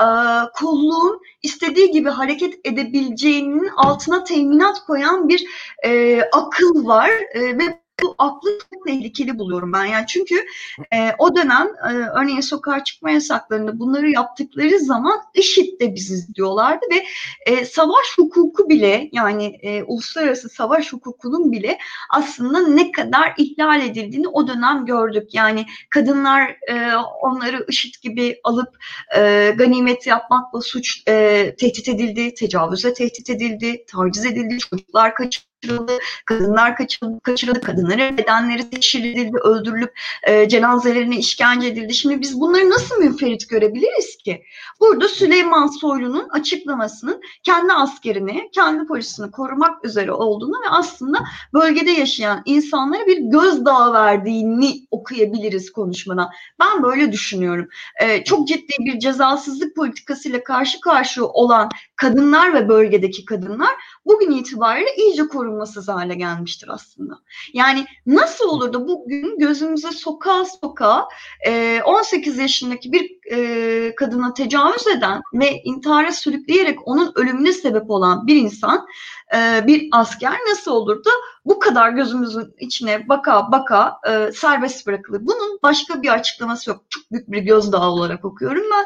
e, 0.01 0.07
kolluğun 0.55 1.21
istediği 1.43 1.91
gibi 1.91 2.09
hareket 2.09 2.55
edebileceğinin 2.65 3.69
altına 3.77 4.25
teminat 4.25 4.87
koyan 4.87 5.29
bir 5.29 5.45
e, 5.85 6.23
akıl 6.33 6.87
var 6.87 7.11
e, 7.35 7.59
ve 7.59 7.80
bu 8.03 8.15
aklı 8.19 8.59
tehlikeli 8.87 9.39
buluyorum 9.39 9.73
ben. 9.73 9.85
Yani 9.85 10.07
çünkü 10.07 10.45
e, 10.93 11.13
o 11.19 11.37
dönem 11.37 11.69
e, 11.91 11.93
örneğin 11.93 12.41
sokağa 12.41 12.85
çıkma 12.85 13.11
yasaklarında 13.11 13.79
bunları 13.79 14.11
yaptıkları 14.11 14.79
zaman 14.79 15.21
IŞİD 15.35 15.81
de 15.81 15.95
biz 15.95 16.11
izliyorlardı 16.11 16.87
ve 16.93 17.05
e, 17.53 17.65
savaş 17.65 18.19
hukuku 18.19 18.69
bile 18.69 19.09
yani 19.13 19.59
e, 19.63 19.83
uluslararası 19.83 20.49
savaş 20.49 20.93
hukukunun 20.93 21.53
bile 21.53 21.79
aslında 22.11 22.69
ne 22.69 22.93
kadar 22.93 23.35
ihlal 23.39 23.81
edildiğini 23.81 24.29
o 24.29 24.49
dönem 24.49 24.87
gördük. 24.87 25.35
Yani 25.35 25.67
kadınlar 25.91 26.57
e, 26.69 26.97
onları 27.23 27.67
IŞİD 27.69 27.95
gibi 28.03 28.41
alıp 28.45 28.77
e, 29.17 29.51
ganimet 29.59 30.07
yapmakla 30.07 30.61
suç 30.61 31.03
e, 31.09 31.55
tehdit 31.59 31.89
edildi, 31.89 32.35
tecavüze 32.35 32.95
tehdit 32.95 33.31
edildi, 33.31 33.85
taciz 33.89 34.27
edildi, 34.27 34.59
çocuklar 34.59 35.15
kaçırıldı 35.15 35.50
kaçırıldı, 35.61 35.99
kadınlar 36.25 36.77
kaçırıldı, 36.77 37.21
kaçırıldı 37.21 37.61
kadınların 37.61 38.19
bedenleri 38.19 38.71
teşhir 38.71 39.35
öldürülüp 39.45 39.99
e, 40.23 40.49
cenazelerine 40.49 41.17
işkence 41.17 41.69
edildi. 41.69 41.95
Şimdi 41.95 42.21
biz 42.21 42.41
bunları 42.41 42.71
nasıl 42.71 42.97
münferit 42.97 43.49
görebiliriz 43.49 44.17
ki? 44.17 44.43
Burada 44.81 45.09
Süleyman 45.09 45.67
Soylu'nun 45.67 46.29
açıklamasının 46.29 47.21
kendi 47.43 47.73
askerini, 47.73 48.51
kendi 48.53 48.87
polisini 48.87 49.31
korumak 49.31 49.85
üzere 49.85 50.13
olduğunu 50.13 50.57
ve 50.65 50.69
aslında 50.71 51.19
bölgede 51.55 51.91
yaşayan 51.91 52.43
insanlara 52.45 53.07
bir 53.07 53.19
gözdağı 53.19 53.93
verdiğini 53.93 54.87
okuyabiliriz 54.91 55.73
konuşmadan. 55.73 56.29
Ben 56.61 56.83
böyle 56.83 57.13
düşünüyorum. 57.13 57.69
Ee, 58.01 58.25
çok 58.25 58.49
ciddi 58.49 58.73
bir 58.79 58.99
cezasızlık 58.99 59.77
politikasıyla 59.77 60.45
karşı 60.45 60.81
karşıya 60.81 61.27
olan 61.27 61.71
kadınlar 62.01 62.55
ve 62.55 62.69
bölgedeki 62.69 63.25
kadınlar 63.25 63.71
bugün 64.07 64.31
itibariyle 64.31 64.95
iyice 64.97 65.23
korunmasız 65.29 65.89
hale 65.89 66.15
gelmiştir 66.15 66.69
aslında. 66.69 67.15
Yani 67.53 67.87
nasıl 68.07 68.49
olur 68.49 68.73
da 68.73 68.89
bugün 68.89 69.39
gözümüze 69.39 69.91
sokağa 69.91 70.45
sokağa 70.45 71.09
e, 71.47 71.83
18 71.85 72.39
yaşındaki 72.39 72.93
bir 72.93 73.11
e, 73.33 73.95
kadına 73.95 74.35
tecavüz 74.35 74.87
eden 74.87 75.23
ve 75.35 75.63
intihara 75.65 76.13
sürükleyerek 76.13 76.89
onun 76.89 77.13
ölümüne 77.15 77.53
sebep 77.53 77.91
olan 77.91 78.27
bir 78.27 78.37
insan, 78.37 78.87
e, 79.35 79.67
bir 79.67 79.89
asker 79.93 80.37
nasıl 80.51 80.71
olur 80.71 81.05
da 81.05 81.11
bu 81.45 81.59
kadar 81.59 81.91
gözümüzün 81.91 82.55
içine 82.59 83.09
baka 83.09 83.53
baka 83.53 83.99
e, 84.09 84.33
serbest 84.33 84.87
bırakılır. 84.87 85.21
Bunun 85.23 85.59
başka 85.63 86.03
bir 86.03 86.09
açıklaması 86.09 86.71
yok. 86.71 86.85
Çok 86.91 87.13
büyük 87.13 87.31
bir 87.31 87.39
gözdağı 87.39 87.91
olarak 87.91 88.25
okuyorum 88.25 88.65
ben. 88.73 88.85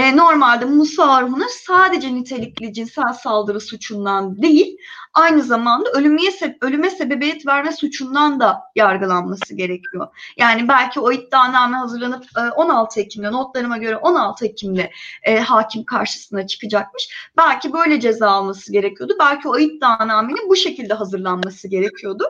E, 0.00 0.16
normalde 0.16 0.64
Musa 0.64 1.12
Arhun'a 1.12 1.48
sadece 1.48 2.14
nitelikli 2.14 2.72
cinsel 2.72 3.12
saldırı 3.12 3.60
suçundan 3.60 4.42
değil, 4.42 4.76
aynı 5.14 5.42
zamanda 5.42 5.90
ölüme, 5.90 6.22
ölüme 6.60 6.90
sebebiyet 6.90 7.46
verme 7.46 7.72
suçundan 7.72 8.40
da 8.40 8.60
yargılanması 8.76 9.54
gerekiyor. 9.54 10.08
Yani 10.36 10.68
belki 10.68 11.00
o 11.00 11.12
iddianame 11.12 11.76
hazırlanıp 11.76 12.24
e, 12.38 12.40
16 12.40 13.00
Ekim'de, 13.00 13.32
notlarıma 13.32 13.78
göre 13.78 13.96
16 13.96 14.46
Ekim'de 14.46 14.90
e, 15.22 15.40
hakim 15.40 15.84
karşısına 15.84 16.46
çıkacakmış. 16.46 17.32
Belki 17.36 17.72
böyle 17.72 18.00
ceza 18.00 18.30
alması 18.30 18.72
gerekiyordu. 18.72 19.12
Belki 19.20 19.48
o 19.48 19.58
iddianamenin 19.58 20.48
bu 20.48 20.56
şekilde 20.56 20.94
hazırlanması 20.94 21.68
gerekiyordu. 21.92 22.24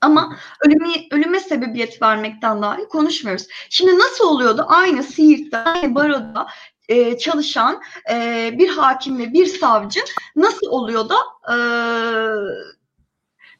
Ama 0.00 0.36
ölüme, 0.66 0.88
ölüme 1.10 1.40
sebebiyet 1.40 2.02
vermekten 2.02 2.62
dahi 2.62 2.88
konuşmuyoruz. 2.88 3.46
Şimdi 3.70 3.98
nasıl 3.98 4.24
oluyordu? 4.24 4.64
Aynı 4.68 5.02
Siirt'te, 5.02 5.56
aynı 5.56 5.94
Baro'da 5.94 6.46
e, 6.88 7.18
çalışan 7.18 7.80
e, 8.10 8.50
bir 8.58 8.68
hakim 8.68 9.18
ve 9.18 9.32
bir 9.32 9.46
savcı 9.46 10.00
nasıl 10.36 10.66
oluyor 10.66 11.08
da 11.08 11.16
e, 11.48 11.56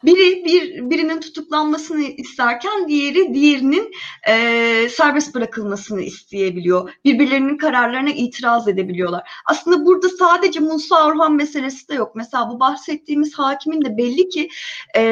biri 0.04 0.44
bir 0.44 0.90
birinin 0.90 1.20
tutuklanmasını 1.20 2.02
isterken 2.02 2.88
diğeri 2.88 3.34
diğerinin 3.34 3.90
e, 4.28 4.88
serbest 4.88 5.34
bırakılmasını 5.34 6.02
isteyebiliyor. 6.02 6.90
Birbirlerinin 7.04 7.56
kararlarına 7.56 8.10
itiraz 8.10 8.68
edebiliyorlar. 8.68 9.30
Aslında 9.46 9.86
burada 9.86 10.08
sadece 10.08 10.60
Musa 10.60 11.06
Orhan 11.06 11.32
meselesi 11.32 11.88
de 11.88 11.94
yok. 11.94 12.12
Mesela 12.14 12.50
bu 12.50 12.60
bahsettiğimiz 12.60 13.34
hakimin 13.34 13.84
de 13.84 13.96
belli 13.96 14.28
ki 14.28 14.48
e, 14.96 15.02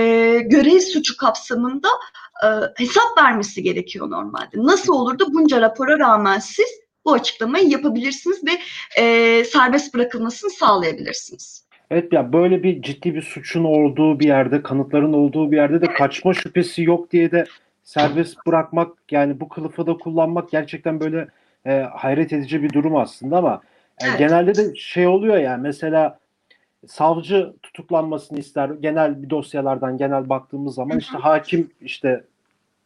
görev 0.46 0.80
suçu 0.80 1.16
kapsamında 1.16 1.88
e, 2.44 2.46
hesap 2.76 3.18
vermesi 3.18 3.62
gerekiyor 3.62 4.10
normalde. 4.10 4.50
Nasıl 4.54 4.92
olur 4.92 5.18
da 5.18 5.32
bunca 5.32 5.60
rapora 5.60 5.98
rağmen 5.98 6.38
siz 6.38 6.66
bu 7.04 7.12
açıklamayı 7.12 7.68
yapabilirsiniz 7.68 8.40
ve 8.44 8.58
e, 9.02 9.44
serbest 9.44 9.94
bırakılmasını 9.94 10.50
sağlayabilirsiniz. 10.50 11.67
Evet 11.90 12.12
ya 12.12 12.32
böyle 12.32 12.62
bir 12.62 12.82
ciddi 12.82 13.14
bir 13.14 13.22
suçun 13.22 13.64
olduğu 13.64 14.20
bir 14.20 14.26
yerde, 14.26 14.62
kanıtların 14.62 15.12
olduğu 15.12 15.52
bir 15.52 15.56
yerde 15.56 15.80
de 15.80 15.86
kaçma 15.86 16.34
şüphesi 16.34 16.82
yok 16.82 17.10
diye 17.12 17.30
de 17.30 17.44
serbest 17.82 18.46
bırakmak 18.46 18.92
yani 19.10 19.40
bu 19.40 19.48
kılıfı 19.48 19.86
da 19.86 19.94
kullanmak 19.94 20.50
gerçekten 20.50 21.00
böyle 21.00 21.28
e, 21.66 21.80
hayret 21.80 22.32
edici 22.32 22.62
bir 22.62 22.72
durum 22.72 22.96
aslında 22.96 23.36
ama 23.36 23.60
e, 24.02 24.06
Evet. 24.08 24.18
genelde 24.18 24.54
de 24.54 24.74
şey 24.74 25.06
oluyor 25.06 25.36
yani 25.36 25.62
mesela 25.62 26.18
savcı 26.86 27.52
tutuklanmasını 27.62 28.38
ister 28.38 28.68
genel 28.68 29.22
bir 29.22 29.30
dosyalardan 29.30 29.96
genel 29.96 30.28
baktığımız 30.28 30.74
zaman 30.74 30.98
işte 30.98 31.18
hakim 31.18 31.70
işte 31.80 32.24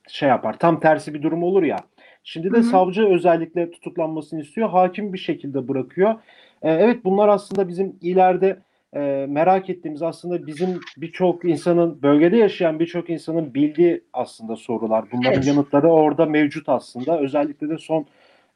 şey 0.08 0.28
yapar 0.28 0.58
tam 0.58 0.80
tersi 0.80 1.14
bir 1.14 1.22
durum 1.22 1.42
olur 1.42 1.62
ya. 1.62 1.76
Şimdi 2.24 2.52
de 2.52 2.56
Hı 2.56 2.60
hı. 2.60 2.64
savcı 2.64 3.06
özellikle 3.06 3.70
tutuklanmasını 3.70 4.40
istiyor. 4.40 4.68
Hakim 4.68 5.12
bir 5.12 5.18
şekilde 5.18 5.68
bırakıyor. 5.68 6.14
E, 6.62 6.70
evet 6.70 7.04
bunlar 7.04 7.28
aslında 7.28 7.68
bizim 7.68 7.96
ileride 8.00 8.58
e, 8.94 9.26
merak 9.28 9.70
ettiğimiz 9.70 10.02
aslında 10.02 10.46
bizim 10.46 10.80
birçok 10.96 11.44
insanın 11.44 12.02
bölgede 12.02 12.36
yaşayan 12.36 12.80
birçok 12.80 13.10
insanın 13.10 13.54
bildiği 13.54 14.04
aslında 14.12 14.56
sorular. 14.56 15.04
Bunların 15.12 15.32
Evet. 15.32 15.46
yanıtları 15.46 15.88
orada 15.88 16.26
mevcut 16.26 16.68
aslında. 16.68 17.20
Özellikle 17.20 17.68
de 17.68 17.78
son 17.78 18.06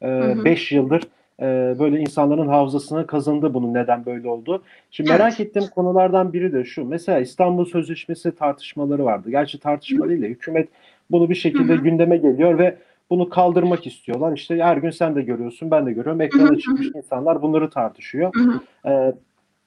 hı. 0.03 0.45
5 0.45 0.71
yıldır 0.71 1.03
e, 1.41 1.45
böyle 1.79 1.99
insanların 1.99 2.47
hafızasına 2.47 3.07
kazındı 3.07 3.53
bunun 3.53 3.73
neden 3.73 4.05
böyle 4.05 4.29
oldu. 4.29 4.63
Şimdi 4.91 5.09
Evet. 5.09 5.19
merak 5.19 5.39
ettiğim 5.39 5.67
konulardan 5.67 6.33
biri 6.33 6.53
de 6.53 6.63
şu. 6.65 6.85
Mesela 6.85 7.19
İstanbul 7.19 7.65
Sözleşmesi 7.65 8.35
tartışmaları 8.35 9.05
vardı. 9.05 9.29
Gerçi 9.29 9.59
tartışma 9.59 10.09
değil 10.09 10.21
de 10.21 10.27
hükümet 10.27 10.69
bunu 11.11 11.29
bir 11.29 11.35
şekilde 11.35 11.73
Hı 11.73 11.77
hı. 11.77 11.83
gündeme 11.83 12.17
geliyor 12.17 12.59
ve 12.59 12.77
bunu 13.09 13.29
kaldırmak 13.29 13.87
istiyorlar. 13.87 14.33
İşte 14.37 14.63
her 14.63 14.77
gün 14.77 14.89
sen 14.89 15.15
de 15.15 15.21
görüyorsun, 15.21 15.71
ben 15.71 15.85
de 15.85 15.93
görüyorum. 15.93 16.19
Hı 16.19 16.23
Ekrana 16.23 16.49
hı, 16.49 16.57
çıkmış 16.57 16.87
insanlar 16.95 17.41
bunları 17.41 17.69
tartışıyor. 17.69 18.31
Hı 18.35 18.41
hı. 18.41 18.89
Ee, 18.89 19.13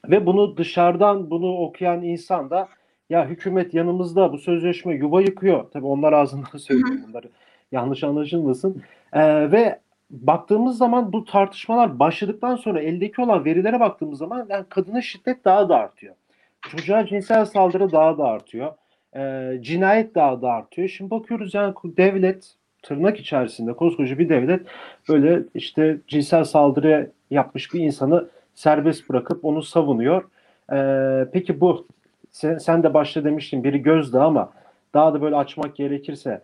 ve 0.08 0.26
bunu 0.26 0.56
dışarıdan 0.56 1.30
bunu 1.30 1.56
okuyan 1.56 2.02
insan 2.02 2.50
da 2.50 2.68
ya 3.10 3.26
hükümet 3.26 3.74
yanımızda 3.74 4.32
bu 4.32 4.38
sözleşme 4.38 4.94
yuva 4.94 5.20
yıkıyor. 5.20 5.70
Tabii 5.70 5.86
onlar 5.86 6.12
ağzından 6.12 6.58
söylüyor 6.58 6.98
bunları. 7.08 7.30
Yanlış 7.72 8.04
anlaşılmasın. 8.04 8.82
Ee, 9.12 9.52
ve 9.52 9.78
baktığımız 10.10 10.78
zaman 10.78 11.12
bu 11.12 11.24
tartışmalar 11.24 11.98
başladıktan 11.98 12.56
sonra 12.56 12.80
eldeki 12.80 13.20
olan 13.20 13.44
verilere 13.44 13.80
baktığımız 13.80 14.18
zaman 14.18 14.46
yani 14.50 14.64
kadına 14.68 15.02
şiddet 15.02 15.44
daha 15.44 15.68
da 15.68 15.76
artıyor. 15.76 16.14
Çocuğa 16.60 17.06
cinsel 17.06 17.44
saldırı 17.44 17.92
daha 17.92 18.18
da 18.18 18.24
artıyor. 18.24 18.72
Ee, 19.16 19.58
cinayet 19.60 20.14
daha 20.14 20.42
da 20.42 20.52
artıyor. 20.52 20.88
Şimdi 20.88 21.10
bakıyoruz 21.10 21.54
yani 21.54 21.74
devlet 21.84 22.54
tırnak 22.82 23.20
içerisinde 23.20 23.72
koskoca 23.72 24.18
bir 24.18 24.28
devlet 24.28 24.66
böyle 25.08 25.42
işte 25.54 25.98
cinsel 26.08 26.44
saldırı 26.44 27.10
yapmış 27.30 27.74
bir 27.74 27.80
insanı 27.80 28.28
serbest 28.64 29.08
bırakıp 29.10 29.44
onu 29.44 29.62
savunuyor. 29.62 30.24
Ee, 30.72 31.26
peki 31.32 31.60
bu 31.60 31.86
sen, 32.30 32.58
sen 32.58 32.82
de 32.82 32.94
başta 32.94 33.24
demiştin 33.24 33.64
biri 33.64 33.82
gözdağı 33.82 34.24
ama 34.24 34.52
daha 34.94 35.14
da 35.14 35.22
böyle 35.22 35.36
açmak 35.36 35.76
gerekirse 35.76 36.42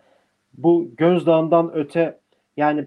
bu 0.57 0.89
gözdağından 0.97 1.71
öte 1.73 2.17
yani 2.57 2.85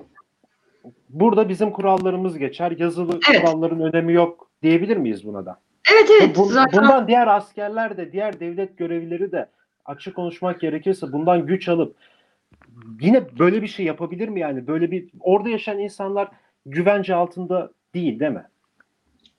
burada 1.08 1.48
bizim 1.48 1.70
kurallarımız 1.70 2.38
geçer. 2.38 2.70
Yazılı 2.78 3.18
Evet. 3.30 3.40
kuralların 3.44 3.80
önemi 3.80 4.12
yok 4.12 4.50
diyebilir 4.62 4.96
miyiz 4.96 5.24
buna 5.26 5.46
da? 5.46 5.60
Evet 5.92 6.10
evet 6.20 6.36
Bu- 6.36 6.44
zaten 6.44 6.82
bundan 6.82 7.08
diğer 7.08 7.26
askerler 7.26 7.96
de 7.96 8.12
diğer 8.12 8.40
devlet 8.40 8.78
görevlileri 8.78 9.32
de 9.32 9.46
açık 9.84 10.16
konuşmak 10.16 10.60
gerekirse 10.60 11.12
bundan 11.12 11.46
güç 11.46 11.68
alıp 11.68 11.96
yine 13.00 13.38
böyle 13.38 13.62
bir 13.62 13.66
şey 13.66 13.86
yapabilir 13.86 14.28
mi 14.28 14.40
yani? 14.40 14.66
Böyle 14.66 14.90
bir 14.90 15.08
orada 15.20 15.48
yaşayan 15.48 15.78
insanlar 15.78 16.28
güvence 16.66 17.14
altında 17.14 17.70
değil 17.94 18.20
değil 18.20 18.32
mi? 18.32 18.44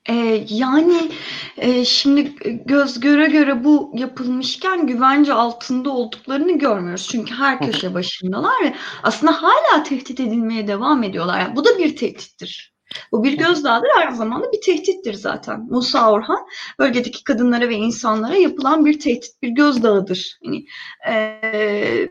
Ee, 0.08 0.44
yani 0.48 1.10
e, 1.56 1.84
şimdi 1.84 2.34
göz 2.66 3.00
göre 3.00 3.26
göre 3.26 3.64
bu 3.64 3.92
yapılmışken 3.94 4.86
güvence 4.86 5.32
altında 5.32 5.90
olduklarını 5.90 6.58
görmüyoruz. 6.58 7.08
Çünkü 7.12 7.34
her 7.34 7.58
köşe 7.60 7.94
başındalar 7.94 8.64
ve 8.64 8.74
aslında 9.02 9.42
hala 9.42 9.82
tehdit 9.82 10.20
edilmeye 10.20 10.66
devam 10.66 11.02
ediyorlar. 11.02 11.40
Yani 11.40 11.56
bu 11.56 11.64
da 11.64 11.78
bir 11.78 11.96
tehdittir. 11.96 12.72
Bu 13.12 13.24
bir 13.24 13.32
gözdağıdır 13.32 13.88
aynı 13.98 14.16
zamanda 14.16 14.52
bir 14.52 14.60
tehdittir 14.60 15.14
zaten. 15.14 15.60
Musa 15.70 16.12
Orhan 16.12 16.46
bölgedeki 16.78 17.24
kadınlara 17.24 17.68
ve 17.68 17.74
insanlara 17.74 18.36
yapılan 18.36 18.86
bir 18.86 19.00
tehdit, 19.00 19.42
bir 19.42 19.48
gözdağıdır. 19.48 20.38
Yani, 20.42 20.64
e, 21.08 22.08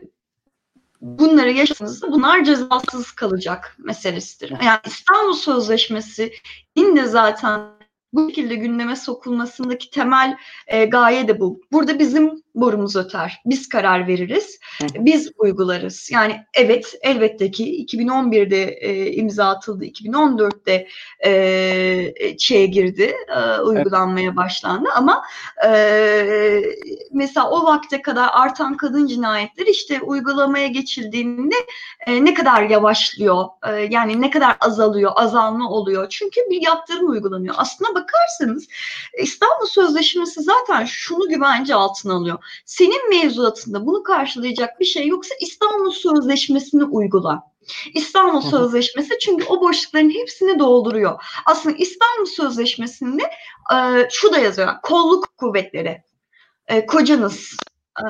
bunları 1.00 1.50
yaşadığınızda 1.50 2.12
bunlar 2.12 2.44
cezasız 2.44 3.12
kalacak 3.12 3.76
meselesidir. 3.78 4.50
Yani 4.50 4.80
İstanbul 4.86 5.32
Sözleşmesi'nin 5.32 6.96
de 6.96 7.04
zaten 7.04 7.81
bu 8.12 8.28
şekilde 8.28 8.54
gündeme 8.54 8.96
sokulmasındaki 8.96 9.90
temel 9.90 10.36
e, 10.66 10.84
gaye 10.84 11.28
de 11.28 11.40
bu. 11.40 11.60
Burada 11.72 11.98
bizim 11.98 12.42
borumuz 12.54 12.96
öter. 12.96 13.42
Biz 13.46 13.68
karar 13.68 14.06
veririz. 14.08 14.58
Biz 14.94 15.32
uygularız. 15.38 16.10
Yani 16.12 16.44
evet 16.54 16.94
elbette 17.02 17.50
ki 17.50 17.86
2011'de 17.86 18.64
e, 18.64 19.12
imza 19.12 19.48
atıldı. 19.48 19.84
2014'te 19.84 20.88
e, 21.26 22.38
şeye 22.38 22.66
girdi. 22.66 23.16
e, 23.36 23.60
uygulanmaya 23.60 24.36
başlandı 24.36 24.88
ama 24.94 25.24
e, 25.66 25.72
mesela 27.12 27.50
o 27.50 27.64
vakte 27.64 28.02
kadar 28.02 28.28
artan 28.32 28.76
kadın 28.76 29.06
cinayetleri 29.06 29.70
işte 29.70 30.00
uygulamaya 30.00 30.66
geçildiğinde 30.66 31.54
e, 32.06 32.24
ne 32.24 32.34
kadar 32.34 32.62
yavaşlıyor, 32.62 33.44
e, 33.68 33.72
yani 33.90 34.20
ne 34.20 34.30
kadar 34.30 34.56
azalıyor, 34.60 35.12
azalma 35.16 35.70
oluyor. 35.70 36.06
Çünkü 36.10 36.40
bir 36.50 36.62
yaptırım 36.62 37.10
uygulanıyor. 37.10 37.54
Aslına 37.58 37.94
bakarsanız 37.94 38.68
İstanbul 39.18 39.66
Sözleşmesi 39.66 40.42
zaten 40.42 40.84
şunu 40.84 41.28
güvence 41.28 41.74
altına 41.74 42.14
alıyor. 42.14 42.38
Senin 42.66 43.08
mevzuatında 43.08 43.86
bunu 43.86 44.02
karşılayacak 44.02 44.80
bir 44.80 44.84
şey 44.84 45.06
yoksa 45.06 45.34
İstanbul 45.40 45.90
Sözleşmesi'ni 45.90 46.84
uygula. 46.84 47.52
İstanbul. 47.94 48.40
Sözleşmesi 48.40 49.18
çünkü 49.18 49.44
o 49.44 49.60
boşlukların 49.60 50.10
hepsini 50.10 50.58
dolduruyor. 50.58 51.22
Aslında 51.46 51.76
İstanbul 51.76 52.26
Sözleşmesi'nde 52.26 53.22
e, 53.74 54.08
şu 54.10 54.32
da 54.32 54.38
yazıyor. 54.38 54.72
Kolluk 54.82 55.36
kuvvetleri, 55.36 56.02
e, 56.66 56.86
kocanız, 56.86 57.56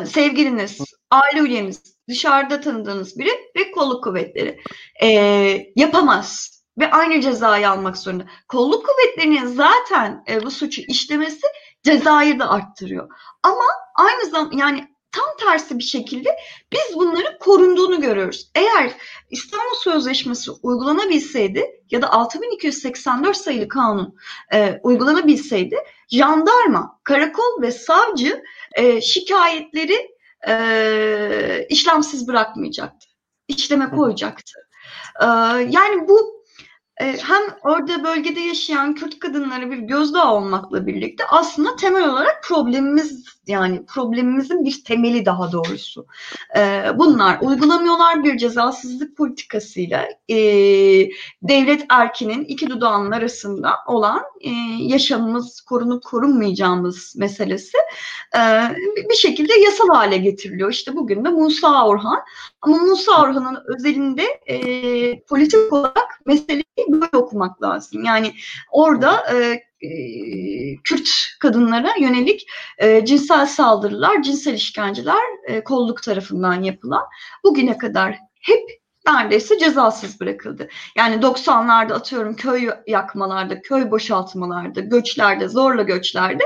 e, 0.00 0.06
sevgiliniz, 0.06 0.80
aile 1.10 1.40
üyeniz, 1.40 1.82
dışarıda 2.08 2.60
tanıdığınız 2.60 3.18
biri 3.18 3.30
ve 3.56 3.70
kolluk 3.70 4.04
kuvvetleri 4.04 4.60
e, 5.02 5.08
yapamaz 5.76 6.62
ve 6.78 6.90
aynı 6.90 7.20
cezayı 7.20 7.70
almak 7.70 7.98
zorunda. 7.98 8.26
Kolluk 8.48 8.86
kuvvetlerinin 8.86 9.46
zaten 9.46 10.24
e, 10.28 10.42
bu 10.42 10.50
suçu 10.50 10.82
işlemesi 10.88 11.46
cezayı 11.82 12.38
da 12.38 12.50
arttırıyor. 12.50 13.08
Ama 13.42 13.64
aynı 14.04 14.30
zamanda 14.30 14.56
yani 14.56 14.88
tam 15.12 15.24
tersi 15.40 15.78
bir 15.78 15.82
şekilde 15.82 16.36
biz 16.72 16.96
bunların 16.96 17.38
korunduğunu 17.38 18.00
görüyoruz. 18.00 18.50
Eğer 18.54 18.92
İstanbul 19.30 19.76
Sözleşmesi 19.76 20.50
uygulanabilseydi 20.50 21.64
ya 21.90 22.02
da 22.02 22.12
6284 22.12 23.36
sayılı 23.36 23.68
kanun 23.68 24.16
e, 24.52 24.80
uygulanabilseydi 24.82 25.76
jandarma, 26.10 27.00
karakol 27.04 27.62
ve 27.62 27.70
savcı 27.72 28.42
e, 28.74 29.00
şikayetleri 29.00 30.10
e, 30.48 31.66
işlemsiz 31.68 32.28
bırakmayacaktı. 32.28 33.06
İşleme 33.48 33.90
koyacaktı. 33.90 34.52
E, 35.20 35.26
yani 35.70 36.08
bu 36.08 36.41
hem 37.02 37.42
orada 37.62 38.04
bölgede 38.04 38.40
yaşayan 38.40 38.94
Kürt 38.94 39.18
kadınlara 39.18 39.70
bir 39.70 39.78
gözdağı 39.78 40.32
olmakla 40.34 40.86
birlikte 40.86 41.24
aslında 41.30 41.76
temel 41.76 42.10
olarak 42.10 42.42
problemimiz 42.44 43.24
yani 43.46 43.86
problemimizin 43.86 44.64
bir 44.64 44.84
temeli 44.84 45.26
daha 45.26 45.52
doğrusu. 45.52 46.06
E, 46.56 46.84
bunlar 46.98 47.38
uygulamıyorlar 47.40 48.24
bir 48.24 48.36
cezasızlık 48.36 49.16
politikasıyla 49.16 50.08
e, 50.30 50.36
devlet 51.42 51.84
erkinin 51.88 52.44
iki 52.44 52.70
dudağının 52.70 53.10
arasında 53.10 53.70
olan 53.86 54.22
e, 54.40 54.50
yaşamımız 54.80 55.60
korunup 55.60 56.04
korunmayacağımız 56.04 57.14
meselesi 57.16 57.78
e, 58.36 58.40
bir- 58.96 59.08
bir 59.08 59.14
şekilde 59.14 59.52
yasal 59.60 59.88
hale 59.88 60.16
getiriliyor. 60.16 60.70
İşte 60.70 60.96
bugün 60.96 61.24
de 61.24 61.28
Musa 61.28 61.86
Orhan 61.86 62.18
ama 62.62 62.76
Musa 62.76 63.22
Orhan'ın 63.22 63.58
özelinde 63.76 64.22
e, 64.46 64.56
politik 65.20 65.72
olarak 65.72 66.20
meseleyi 66.26 66.62
böyle 66.92 67.16
okumak 67.16 67.62
lazım. 67.62 68.04
Yani 68.04 68.34
orada 68.70 69.24
e, 69.34 69.62
e, 69.86 69.90
Kürt 70.84 71.08
kadınlara 71.40 71.94
yönelik 72.00 72.46
e, 72.78 73.04
cinsel 73.04 73.46
saldırılar, 73.46 74.22
cinsel 74.22 74.54
işkenceler 74.54 75.22
e, 75.46 75.64
kolluk 75.64 76.02
tarafından 76.02 76.62
yapılan 76.62 77.04
bugüne 77.44 77.78
kadar 77.78 78.18
hep 78.40 78.82
neredeyse 79.06 79.58
cezasız 79.58 80.20
bırakıldı. 80.20 80.68
Yani 80.96 81.14
90'larda 81.14 81.92
atıyorum 81.92 82.36
köy 82.36 82.70
yakmalarda, 82.86 83.60
köy 83.60 83.90
boşaltmalarda, 83.90 84.80
göçlerde, 84.80 85.48
zorla 85.48 85.82
göçlerde 85.82 86.44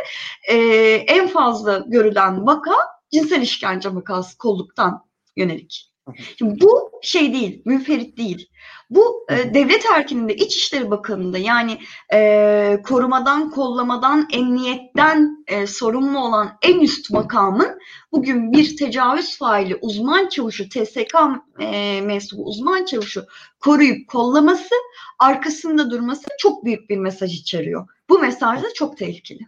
e, 0.48 0.56
en 0.94 1.28
fazla 1.28 1.84
görülen 1.86 2.46
vaka 2.46 2.74
cinsel 3.12 3.42
işkence 3.42 3.94
vakası 3.94 4.38
kolluktan 4.38 5.04
yönelik. 5.36 5.92
Şimdi 6.38 6.60
bu 6.60 6.86
şey 7.02 7.32
değil, 7.32 7.62
münferit 7.64 8.18
değil. 8.18 8.48
Bu 8.90 9.26
e, 9.30 9.54
devlet 9.54 9.86
erkininde, 9.94 10.34
İçişleri 10.34 10.90
Bakanı'nda 10.90 11.38
yani 11.38 11.78
e, 12.12 12.82
korumadan, 12.88 13.50
kollamadan, 13.50 14.28
emniyetten 14.32 15.44
e, 15.46 15.66
sorumlu 15.66 16.18
olan 16.18 16.58
en 16.62 16.80
üst 16.80 17.10
makamın 17.10 17.78
bugün 18.12 18.52
bir 18.52 18.76
tecavüz 18.76 19.38
faili 19.38 19.76
uzman 19.76 20.28
çavuşu, 20.28 20.68
TSK 20.68 21.14
e, 21.60 22.00
mensubu 22.00 22.44
uzman 22.44 22.84
çavuşu 22.84 23.24
koruyup 23.60 24.08
kollaması, 24.08 24.74
arkasında 25.18 25.90
durması 25.90 26.26
çok 26.38 26.64
büyük 26.64 26.90
bir 26.90 26.96
mesaj 26.96 27.34
içeriyor. 27.34 27.88
Bu 28.08 28.18
mesaj 28.18 28.62
da 28.62 28.66
çok 28.74 28.96
tehlikeli. 28.96 29.40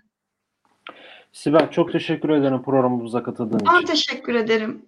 Sibel 1.32 1.70
çok 1.70 1.92
teşekkür 1.92 2.28
ederim 2.28 2.62
programımıza 2.62 3.22
katıldığın 3.22 3.60
Ben 3.66 3.76
için. 3.76 3.86
teşekkür 3.86 4.34
ederim. 4.34 4.82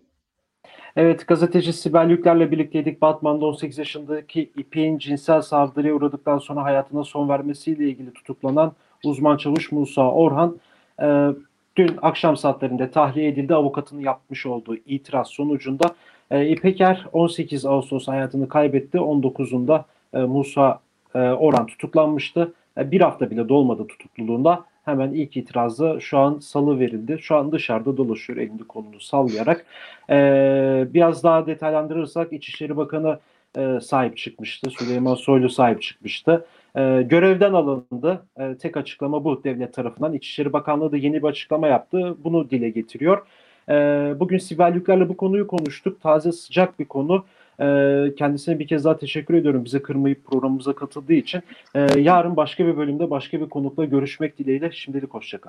Evet, 0.97 1.27
gazeteci 1.27 1.73
Sibel 1.73 2.11
Yükler'le 2.11 2.51
birlikteydik. 2.51 3.03
Batman'da 3.03 3.47
18 3.47 3.79
yaşındaki 3.79 4.51
İpek'in 4.57 4.99
cinsel 4.99 5.43
saldırıya 5.43 5.95
uğradıktan 5.95 6.39
sonra 6.39 6.65
hayatına 6.65 7.05
son 7.05 7.29
vermesiyle 7.29 7.85
ilgili 7.85 8.13
tutuklanan 8.13 8.73
uzman 9.05 9.37
çavuş 9.37 9.73
Musa 9.73 10.11
Orhan, 10.11 10.57
e, 11.03 11.29
dün 11.77 11.91
akşam 12.03 12.37
saatlerinde 12.37 12.91
tahliye 12.91 13.29
edildi. 13.29 13.55
Avukatının 13.55 14.01
yapmış 14.01 14.47
olduğu 14.47 14.77
itiraz 14.77 15.29
sonucunda 15.29 15.95
e, 16.31 16.49
İpeker 16.49 17.07
18 17.13 17.67
Ağustos 17.67 18.09
hayatını 18.09 18.49
kaybetti. 18.49 18.99
19'unda 18.99 19.85
e, 20.15 20.19
Musa 20.19 20.81
e, 21.15 21.19
Orhan 21.19 21.67
tutuklanmıştı. 21.67 22.53
E, 22.79 22.91
bir 22.91 23.01
hafta 23.01 23.31
bile 23.31 23.49
dolmadı 23.49 23.87
tutukluluğunda. 23.87 24.65
Hemen 24.91 25.13
ilk 25.13 25.37
itirazı 25.37 25.99
şu 26.01 26.19
an 26.19 26.39
salı 26.39 26.81
verildi. 26.81 27.19
Şu 27.21 27.37
an 27.37 27.53
dışarıda 27.53 27.97
dolaşıyor 27.97 28.39
elini 28.39 28.65
kolunu 28.65 29.01
sallayarak. 29.01 29.67
Ee, 30.11 30.87
biraz 30.95 31.25
daha 31.25 31.47
detaylandırırsak 31.47 32.33
İçişleri 32.33 32.77
Bakanı 32.77 33.19
e, 33.57 33.81
sahip 33.81 34.17
çıkmıştı. 34.17 34.71
Süleyman 34.71 35.15
Soylu 35.15 35.49
sahip 35.49 35.83
çıkmıştı. 35.83 36.47
Ee, 36.77 37.03
görevden 37.03 37.53
alındı. 37.53 38.23
Ee, 38.41 38.57
tek 38.61 38.77
açıklama 38.77 39.25
bu 39.25 39.45
devlet 39.45 39.75
tarafından. 39.75 40.13
İçişleri 40.13 40.53
Bakanlığı 40.53 40.93
da 40.93 40.97
yeni 40.97 41.23
bir 41.23 41.29
açıklama 41.29 41.67
yaptı. 41.69 42.17
Bunu 42.25 42.51
dile 42.51 42.71
getiriyor. 42.71 43.27
Ee, 43.69 44.15
bugün 44.21 44.39
Sibel 44.39 44.75
Yükler'le 44.75 45.09
bu 45.09 45.17
konuyu 45.17 45.47
konuştuk. 45.47 46.01
Taze 46.01 46.33
sıcak 46.33 46.79
bir 46.79 46.85
konu. 46.85 47.25
Ee, 47.61 48.15
kendisine 48.19 48.59
bir 48.59 48.69
kez 48.69 48.85
daha 48.85 48.99
teşekkür 48.99 49.35
ediyorum 49.35 49.65
bize 49.65 49.83
kırmayıp 49.83 50.25
programımıza 50.25 50.73
katıldığı 50.73 51.13
için. 51.13 51.43
Ee, 51.75 51.87
yarın 52.01 52.37
başka 52.37 52.67
bir 52.67 52.77
bölümde 52.77 53.11
başka 53.11 53.41
bir 53.41 53.49
konukla 53.49 53.85
görüşmek 53.85 54.39
dileğiyle. 54.39 54.73
Şimdilik 54.73 55.15
hoşçakalın. 55.15 55.41